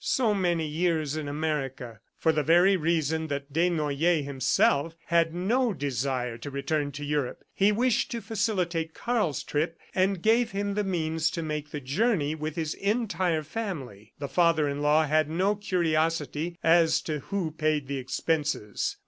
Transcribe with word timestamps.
So 0.03 0.33
many 0.33 0.65
years 0.65 1.15
in 1.15 1.27
America!... 1.27 1.99
For 2.17 2.31
the 2.31 2.41
very 2.41 2.75
reason 2.75 3.27
that 3.27 3.53
Desnoyers 3.53 4.25
himself 4.25 4.95
had 5.05 5.31
no 5.35 5.73
desire 5.75 6.39
to 6.39 6.49
return 6.49 6.91
to 6.93 7.05
Europe, 7.05 7.43
he 7.53 7.71
wished 7.71 8.09
to 8.09 8.19
facilitate 8.19 8.95
Karl's 8.95 9.43
trip, 9.43 9.77
and 9.93 10.23
gave 10.23 10.49
him 10.53 10.73
the 10.73 10.83
means 10.83 11.29
to 11.29 11.43
make 11.43 11.69
the 11.69 11.79
journey 11.79 12.33
with 12.33 12.55
his 12.55 12.73
entire 12.73 13.43
family. 13.43 14.13
The 14.17 14.27
father 14.27 14.67
in 14.67 14.81
law 14.81 15.05
had 15.05 15.29
no 15.29 15.53
curiosity 15.55 16.57
as 16.63 16.99
to 17.03 17.19
who 17.19 17.51
paid 17.51 17.85
the 17.87 17.97
expenses. 17.99 18.97